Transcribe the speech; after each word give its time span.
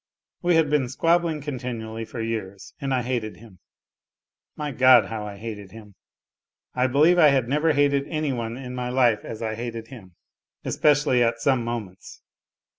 We 0.41 0.55
had 0.55 0.71
been 0.71 0.89
squabbling 0.89 1.41
continually 1.41 2.05
for 2.05 2.21
years, 2.23 2.73
and 2.81 2.91
I 2.91 3.03
hated 3.03 3.37
him. 3.37 3.59
My 4.55 4.71
God, 4.71 5.05
how 5.09 5.27
I 5.27 5.37
hated 5.37 5.73
him! 5.73 5.93
I 6.73 6.87
believe 6.87 7.19
I 7.19 7.27
had 7.29 7.47
never 7.47 7.73
hated 7.73 8.07
any 8.07 8.33
one 8.33 8.57
in 8.57 8.73
my 8.73 8.89
life 8.89 9.23
as 9.23 9.43
I 9.43 9.53
hated 9.53 9.89
him, 9.89 10.15
especially 10.65 11.21
at 11.21 11.39
some 11.39 11.63
moments. 11.63 12.23